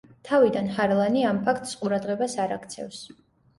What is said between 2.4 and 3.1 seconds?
არ აქცევს.